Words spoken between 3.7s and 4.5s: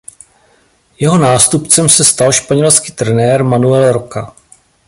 Roca.